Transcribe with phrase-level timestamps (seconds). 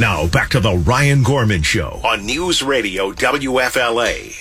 [0.00, 4.32] Now back to the Ryan Gorman Show on News Radio WFLA.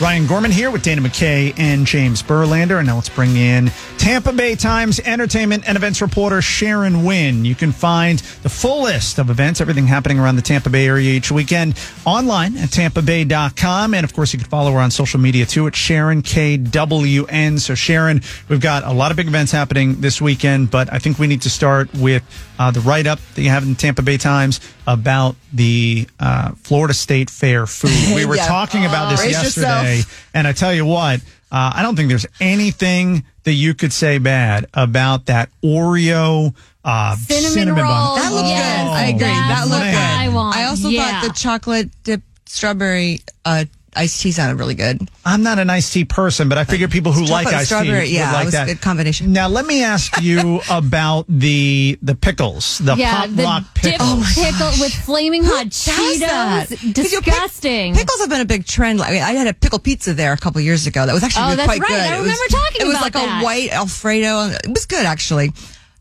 [0.00, 2.78] Ryan Gorman here with Dana McKay and James Burlander.
[2.78, 7.44] And now let's bring in Tampa Bay Times entertainment and events reporter Sharon Wynne.
[7.44, 11.10] You can find the full list of events, everything happening around the Tampa Bay area
[11.12, 13.92] each weekend online at tampabay.com.
[13.92, 17.60] And of course, you can follow her on social media too at Sharon KWN.
[17.60, 21.18] So, Sharon, we've got a lot of big events happening this weekend, but I think
[21.18, 22.22] we need to start with
[22.58, 26.52] uh, the write up that you have in the Tampa Bay Times about the uh,
[26.52, 27.90] Florida State Fair food.
[28.14, 28.46] We were Yeah.
[28.46, 30.30] talking about this yesterday, yourself.
[30.32, 31.20] and I tell you what,
[31.52, 37.16] uh, I don't think there's anything that you could say bad about that Oreo uh,
[37.16, 37.86] Cinnamon roll.
[37.86, 38.18] bun.
[38.18, 38.92] That looks Yes, good.
[38.94, 39.18] I agree.
[39.20, 39.94] that's That looked good.
[39.94, 40.56] I want.
[40.56, 41.20] I also Yeah.
[41.20, 43.64] thought the chocolate dip strawberry uh,
[43.96, 45.08] iced tea sounded really good.
[45.24, 47.74] I'm not an iced tea person, but I figure people who like Chocolate iced tea
[47.74, 48.68] strawberry, would yeah, like it was that.
[48.68, 49.32] a good combination.
[49.32, 53.92] Now, let me ask you about the the pickles, the yeah, pop the rock dip
[53.98, 54.34] pickles.
[54.34, 56.68] pickle with flaming hot does that?
[56.68, 56.68] Cheetos.
[56.68, 57.94] 'Cause pick- Disgusting.
[57.94, 59.00] Pickles have been a big trend.
[59.02, 61.06] I mean, I had a pickle pizza there a couple years ago.
[61.06, 61.88] That was actually Oh, really that's quite right.
[61.88, 62.00] good.
[62.00, 63.40] I It remember was, talking It was about like that.
[63.40, 64.50] a white Alfredo.
[64.64, 65.52] It was good actually.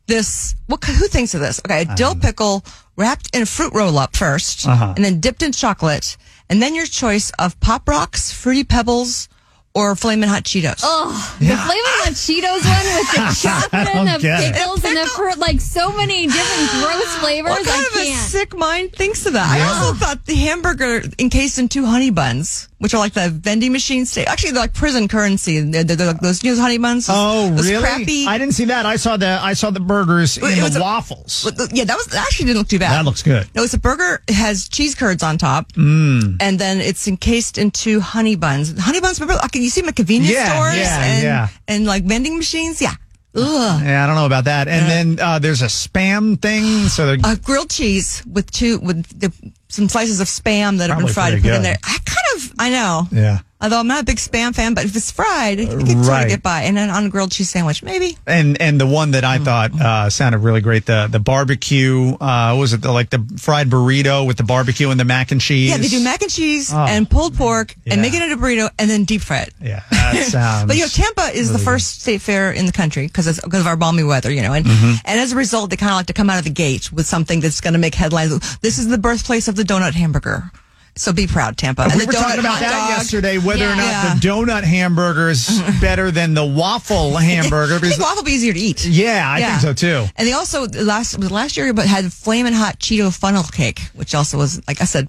[0.07, 0.83] This what?
[0.83, 1.59] Who thinks of this?
[1.65, 2.63] Okay, a dill pickle
[2.95, 4.93] wrapped in a fruit roll up 1st Uh-huh.
[4.95, 6.17] and then dipped in chocolate,
[6.49, 9.29] and then your choice of pop rocks, fruity pebbles,
[9.75, 10.81] or flaming hot Cheetos.
[10.83, 11.57] Oh, the flaming
[12.01, 14.55] hot Cheetos one with the chocolate and the don't get it.
[14.55, 17.51] pickles and the fruit, like so many different gross flavors.
[17.51, 18.19] What kind I of a can't.
[18.29, 19.47] sick mind thinks of that?
[19.49, 23.71] I also thought the hamburger encased in two honey buns, which are like the vending
[23.71, 24.27] machine state.
[24.27, 25.59] Actually, they're like prison currency.
[25.59, 27.07] They're, they're, they're like those, you know, those honey buns.
[27.07, 27.83] Those, Oh, those really?
[27.83, 28.25] Crappy.
[28.25, 28.85] I didn't see that.
[28.87, 31.43] I saw the I saw the burgers Well, in it the was a- waffles.
[31.55, 32.91] But yeah, that was that actually didn't look too bad.
[32.93, 33.47] That looks good.
[33.55, 34.21] No, it's a burger.
[34.27, 36.37] It has cheese curds on top, mm.
[36.39, 38.77] and then it's encased in two honey buns.
[38.79, 39.39] Honey buns, remember?
[39.41, 41.47] Like, you see them at convenience Yeah, stores yeah, and yeah.
[41.67, 42.81] and like vending machines.
[42.81, 42.93] Yeah.
[43.35, 43.81] Ugh.
[43.83, 44.67] yeah, I don't know about that.
[44.67, 46.87] And then uh, there's a spam thing.
[46.89, 49.31] So they're a grilled cheese with two with the,
[49.67, 51.77] some slices of spam that have been fried and put in there.
[51.83, 53.07] I kind of I know.
[53.11, 53.39] Yeah.
[53.61, 56.23] Although I'm not a big spam fan, but if it's fried, you can sort Right.
[56.23, 56.61] of get by.
[56.63, 58.17] And then on a grilled cheese sandwich, maybe.
[58.25, 59.45] and and the one that I Mm.
[59.45, 63.19] thought uh, sounded really great the the barbecue uh, what was it the, like the
[63.37, 66.31] fried burrito with the barbecue and the mac and cheese Yeah, they do mac and
[66.31, 66.77] cheese Oh.
[66.77, 67.93] and pulled pork Yeah.
[67.93, 69.53] and make it into a burrito and then deep fry it.
[69.61, 72.71] yeah that sounds But you know, Tampa is the really first state fair in the
[72.71, 74.93] country because because of our balmy weather, you know, and Mm-hmm.
[75.05, 77.07] and as a result, they kind of like to come out of the gate with
[77.07, 78.31] something that's going to make headlines.
[78.61, 80.51] This is the birthplace of the donut hamburger.
[80.95, 81.85] So be proud, Tampa.
[81.87, 82.89] we and were talking about that dog.
[82.89, 84.13] yesterday, whether or not Yeah.
[84.15, 87.75] the donut hamburger is better than the waffle hamburger.
[87.75, 88.85] I think waffle be easier to eat.
[88.85, 90.05] yeah, I think so too.
[90.17, 94.37] And they also last last year, but had flaming hot Cheeto funnel cake, which also
[94.37, 95.07] was like I said.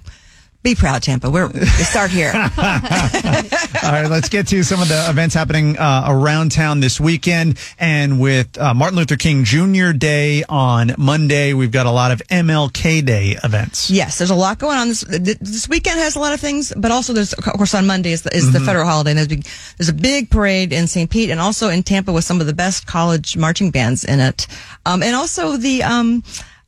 [0.63, 1.31] Be proud, Tampa.
[1.31, 2.33] We're we start here.
[2.35, 7.59] All right, let's get to some of the events happening uh, around town this weekend.
[7.79, 9.93] And with uh, Martin Luther King Jr.
[9.93, 13.89] Day on Monday, we've got a lot of MLK Day events.
[13.91, 14.89] yes, there's a lot going on.
[14.89, 15.07] This
[15.41, 18.23] this weekend has a lot of things, but also there's of course on Monday is
[18.23, 18.53] the, is Mm-hmm.
[18.53, 19.11] the federal holiday.
[19.13, 19.47] And there's, big,
[19.79, 21.09] there's a big parade in St.
[21.11, 24.47] Pete and also in Tampa with some of the best college marching bands in it,
[24.85, 25.83] um, and also the.
[25.83, 26.23] Um,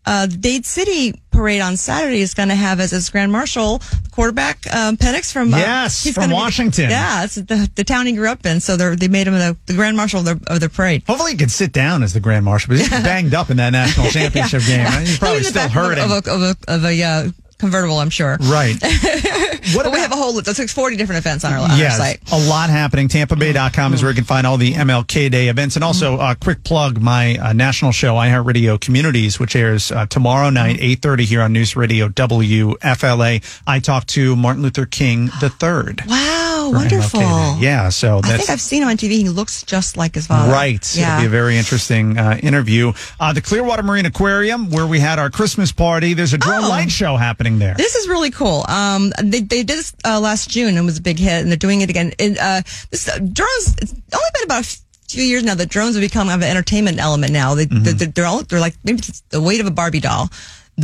[0.04, 3.80] uh, Dade City parade on Saturday is going to have as its grand marshal
[4.10, 6.90] quarterback um, Penix from uh, Yes, from gonna be- Washington.
[6.90, 8.60] yeah, it's the, the town he grew up in.
[8.60, 11.04] So they're, they made him the, the grand marshal of the, of the parade.
[11.06, 13.70] Hopefully, he can sit down as the grand marshal, but he's banged up in that
[13.70, 14.86] national championship game.
[15.00, 16.04] He's probably the still back of a- hurting.
[16.04, 17.28] of a, of a, of a, uh,
[17.62, 18.36] convertible, I'm sure.
[18.42, 18.76] right.
[19.74, 20.46] What But we have a whole list.
[20.46, 22.20] That's like 40 different events on our, on our site.
[22.32, 23.06] a lot happening.
[23.06, 25.76] TampaBay.com is where you can find all the MLK Day events.
[25.76, 30.50] And also, uh, quick plug, my uh, national show, iHeartRadio Communities, which airs uh, tomorrow
[30.50, 33.60] night, 8.30 here on News Radio WFLA.
[33.66, 35.94] I talked to Martin Luther King III.
[36.52, 37.20] Wow, wonderful.
[37.58, 39.12] Yeah, so I think I've seen him on TV.
[39.12, 40.52] He looks just like his father.
[40.52, 40.94] Right.
[40.94, 41.14] Yeah.
[41.16, 42.92] It'll be a very interesting uh, interview.
[43.18, 46.14] Uh, the Clearwater Marine Aquarium, where we had our Christmas party.
[46.14, 46.68] There's a drone Oh.
[46.68, 47.74] light show happening there.
[47.74, 48.64] This is really cool.
[48.68, 51.56] Um, they, they did this uh, last June and was a big hit, and they're
[51.56, 52.12] doing it again.
[52.18, 53.76] And, uh, this uh, drones.
[53.80, 54.78] It's only been about a
[55.08, 57.32] few years now that drones have become an entertainment element.
[57.32, 57.82] Now they Mm-hmm.
[57.98, 60.30] they're, they're all they're like maybe it's the weight of a Barbie doll,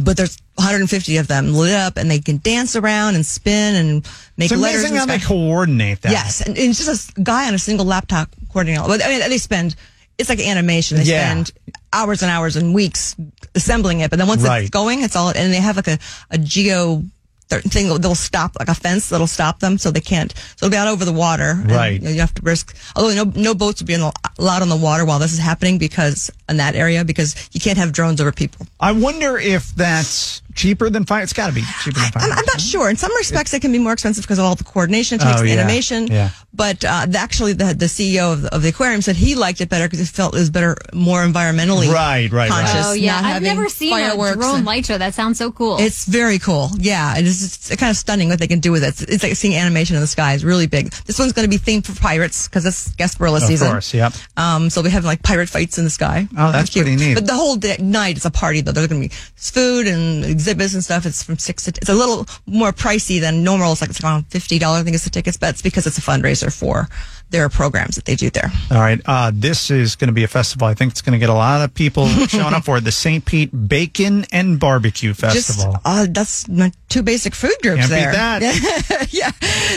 [0.05, 4.09] but there's 150 of them lit up, and they can dance around and spin and
[4.37, 4.81] make it's letters.
[4.85, 6.13] amazing in how the they coordinate that.
[6.13, 8.81] Yes, and, and it's just a guy on a single laptop coordinating.
[8.83, 9.77] all- But I mean, they spend
[10.19, 10.99] it's like animation.
[10.99, 11.31] They Yeah.
[11.31, 11.53] spend
[11.93, 13.15] hours and hours and weeks
[13.55, 14.63] assembling it, but then once Right.
[14.63, 15.99] it's going, it's all, and they have like a,
[16.31, 17.03] a geo
[17.51, 20.77] thing they'll stop like a fence that'll stop them so they can't so it'll be
[20.77, 21.99] out over the water Right.
[22.03, 24.77] you, have to risk although no no boats will be in the, allowed on the
[24.77, 28.33] water while this is happening because in that area because you can't have drones over
[28.33, 31.23] people I wonder if that's cheaper than fire.
[31.23, 32.23] It's got to be cheaper than fire.
[32.25, 32.91] I'm, I'm not sure.
[32.91, 35.41] In some respects, it can be more expensive because of all the coordination it takes,
[35.41, 35.61] Oh, the yeah.
[35.61, 36.07] animation.
[36.09, 36.31] Yeah.
[36.53, 39.61] But uh, the, actually, the, the CEO of the, of the aquarium said he liked
[39.61, 42.51] it better because he felt it was better, more environmentally Right, right, right.
[42.51, 42.87] conscious.
[42.87, 44.99] Oh yeah, not I've never seen a fireworks drone and- light show.
[44.99, 45.77] That sounds so cool.
[45.79, 46.71] It's very cool.
[46.77, 47.45] Yeah, it is.
[47.45, 48.89] It's kind of stunning what they can do with it.
[48.89, 50.35] It's, it's like seeing animation in the sky.
[50.35, 50.91] It's really big.
[51.07, 53.69] This one's going to be themed for pirates because it's Gasparilla Of season.
[53.69, 54.13] Of course, yep.
[54.37, 56.27] Um, so we have like pirate fights in the sky.
[56.37, 56.87] Oh, that's Cute.
[56.87, 57.15] pretty neat.
[57.15, 58.73] But the whole day, night is a party though.
[58.73, 61.07] There's going to be food and and stuff.
[61.07, 61.71] It's from six to.
[61.71, 63.73] It's a little more pricey than normal.
[63.73, 64.81] It's like it's around fifty dollars.
[64.81, 66.89] I think it's the tickets, but it's because it's a fundraiser for
[67.31, 68.51] their programs that they do there.
[68.71, 69.01] All right.
[69.05, 70.67] Uh, this is going to be a festival.
[70.67, 72.85] I think it's going to get a lot of people showing up for it.
[72.85, 73.25] The St.
[73.25, 75.73] Pete Bacon and Barbecue Festival.
[75.73, 79.07] Just uh, that's my two basic food groups Can't there.
[79.11, 79.31] yeah.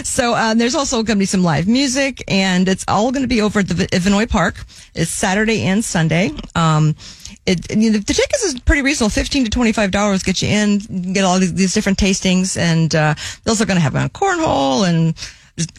[0.03, 3.27] So um, there's also going to be some live music, and it's all going to
[3.27, 4.63] be over at the Vinoy Park.
[4.95, 6.31] It's Saturday and Sunday.
[6.55, 6.95] Um,
[7.45, 10.23] it, you know, the tickets is pretty reasonable, fifteen to twenty five dollars.
[10.23, 13.95] Get you in, get all these, different tastings, and uh, they're also going to have
[13.95, 15.15] a cornhole and.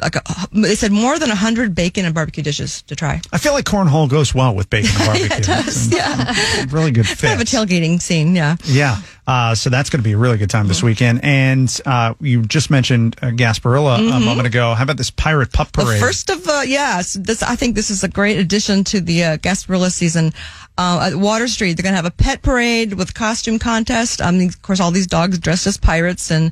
[0.00, 0.22] Like a,
[0.52, 3.20] they said, more than hundred bacon and barbecue dishes to try.
[3.32, 5.36] I feel like cornhole goes well with bacon and barbecue.
[5.38, 6.64] it does, It's a yeah.
[6.70, 7.20] Really good fit.
[7.28, 8.56] kind of a tailgating scene, yeah.
[8.64, 8.98] Yeah.
[9.26, 11.20] Uh, so that's going to be a really good time this weekend.
[11.24, 14.74] And uh, you just mentioned uh, Gasparilla a moment ago.
[14.74, 15.86] How about this Pirate Pup Parade?
[15.88, 15.94] Mm-hmm.
[16.00, 19.00] The first of uh, yeah, so this I think this is a great addition to
[19.00, 20.32] the uh, Gasparilla season.
[20.78, 24.20] Uh, at Water Street, they're going to have a pet parade with costume contest.
[24.22, 26.50] Um, of course, all these dogs dressed as pirates, and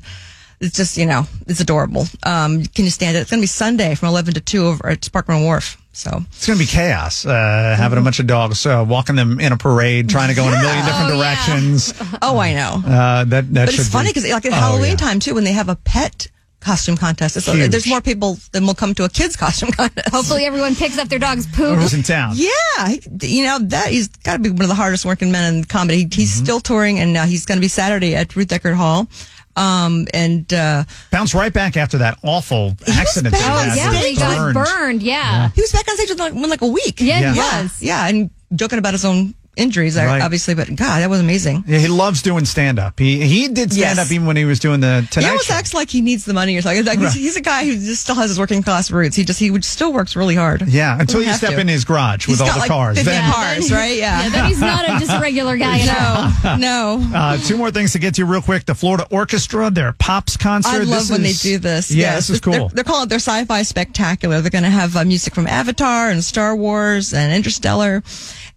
[0.61, 2.05] it's just you know it's adorable.
[2.23, 3.21] Um, can you stand it?
[3.21, 5.77] It's going to be Sunday from eleven to two over at Sparkman Wharf.
[5.93, 7.25] So It's going to be chaos.
[7.25, 10.47] Uh, having a bunch of dogs, uh, walking them in a parade, trying to go
[10.47, 11.35] in a million different Oh, yeah.
[11.35, 11.93] directions.
[12.21, 12.81] oh, I know.
[12.87, 14.95] Uh, that that but should it's funny because like at Oh, Halloween yeah.
[14.95, 16.27] time too, when they have a pet
[16.61, 17.71] costume contest, it's, Huge.
[17.71, 20.07] there's more people than will come to a kids costume contest.
[20.13, 21.77] Hopefully, everyone picks up their dog's poop.
[21.77, 22.35] Who's in town?
[22.35, 25.63] Yeah, you know that he's got to be one of the hardest working men in
[25.65, 26.07] comedy.
[26.09, 26.43] He's Mm-hmm.
[26.45, 29.09] still touring, and uh, he's going to be Saturday at Ruth Eckerd Hall.
[29.55, 33.33] Um, and uh, Bounced right back after that awful accident.
[33.33, 34.53] back that Oh yeah, when he he got burned.
[34.55, 35.03] burned.
[35.03, 35.49] Yeah.
[35.55, 36.99] he was back on stage with like, within like a week.
[37.01, 37.33] Yeah, Yeah.
[37.33, 37.81] he was.
[37.81, 40.21] yeah, and joking about his own injuries, Right.
[40.21, 40.53] obviously.
[40.55, 41.63] But God, that was amazing.
[41.67, 42.99] Yeah, he loves doing stand up.
[42.99, 44.05] He he did stand Yes.
[44.05, 45.53] up even when he was doing the He almost Show.
[45.53, 46.85] acts like he needs the money or something.
[46.85, 49.15] Like, he's, he's a guy who just still has his working class roots.
[49.15, 50.63] He just he would still works really hard.
[50.67, 51.59] Yeah, until Doesn't you step to.
[51.59, 52.97] in his garage with He's all the like cars.
[52.97, 53.97] 50 Then, cars, right?
[53.97, 54.23] Yeah.
[54.23, 55.85] Yeah, then he's not a, just a regular guy
[56.43, 57.11] no, no.
[57.13, 58.65] uh, two more things to get to real quick.
[58.65, 60.69] The Florida Orchestra, their Pops concert.
[60.69, 61.91] I love This when is- they do this.
[61.91, 62.15] Yeah, Yes.
[62.27, 62.69] this is They're- cool.
[62.69, 64.41] They're, calling it their sci-fi spectacular.
[64.41, 68.03] They're going to have uh, music from Avatar and Star Wars and Interstellar,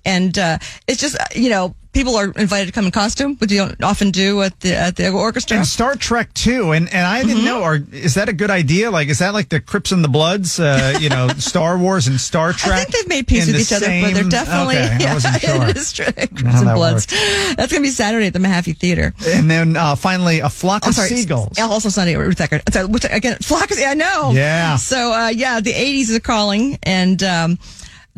[0.04, 3.52] and uh, it's just uh, you know people are invited to come in costume, which
[3.52, 5.56] you don't often do at the at the orchestra.
[5.58, 7.28] And Star Trek too, and and I Mm-hmm.
[7.28, 7.62] didn't know.
[7.62, 8.90] Or is that a good idea?
[8.90, 10.58] Like, is that like the Crips and the Bloods?
[10.60, 12.72] Uh, you know, Star Wars and Star Trek.
[12.74, 15.40] I think they've made peace with each other, but they're definitely Okay, I yeah, wasn't
[15.40, 15.68] sure.
[15.68, 16.04] it is true.
[16.12, 17.06] Crips and Bloods.
[17.06, 19.14] That's going to be Saturday at the Mahaffey Theater.
[19.28, 21.58] And then uh, finally, a flock I'm of sorry, seagulls.
[21.58, 22.70] Also Sunday at Ruth Eckerd.
[22.72, 24.32] Sorry, which, again, flock of, I know.
[24.32, 24.76] Yeah.
[24.76, 27.58] So, uh, yeah, the 80s are calling and, um,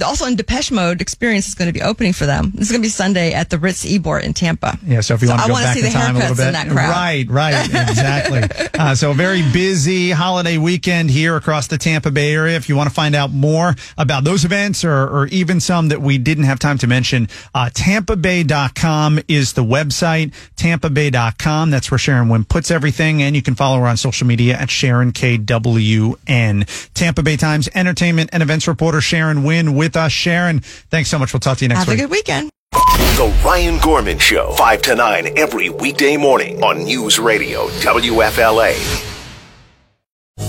[0.03, 2.51] also in Depeche Mode, Experience is going to be opening for them.
[2.55, 4.79] This is going to be Sunday at the Ritz Ybor in Tampa.
[4.85, 6.69] Yeah, so if you want to go back in time a little bit, in that
[6.69, 6.91] crowd.
[6.91, 8.71] right, right, exactly.
[8.79, 12.57] uh, so a very busy holiday weekend here across the Tampa Bay area.
[12.57, 16.03] If you want to find out more about those events or, or even some that
[16.03, 20.35] we didn't have time to mention, uh, TampaBay.com is the website.
[20.57, 21.71] TampaBay.com.
[21.71, 24.71] That's where Sharon Wynne puts everything, and you can follow her on social media at
[24.71, 26.93] Sharon KWN.
[26.93, 30.07] Tampa Bay Times entertainment and events reporter Sharon Wynne with us.
[30.07, 31.33] Uh, Sharon, thanks so much.
[31.33, 32.01] We'll talk to you next Have week.
[32.01, 32.51] Have a good weekend.
[32.73, 38.75] The Ryan Gorman Show, 5 to 9 every weekday morning on News Radio WFLA.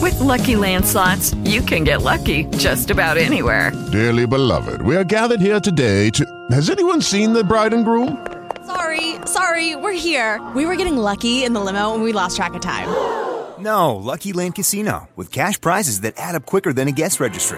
[0.01, 3.71] With Lucky Land slots, you can get lucky just about anywhere.
[3.91, 6.25] Dearly beloved, we are gathered here today to.
[6.51, 8.25] Has anyone seen the bride and groom?
[8.65, 10.45] Sorry, sorry, we're here.
[10.53, 12.87] We were getting lucky in the limo and we lost track of time.
[13.59, 17.57] No, Lucky Land Casino, with cash prizes that add up quicker than a guest registry.